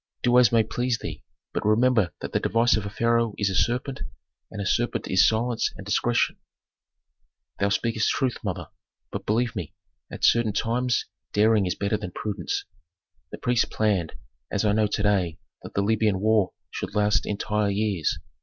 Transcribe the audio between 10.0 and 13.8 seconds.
at certain times daring is better than prudence. The priests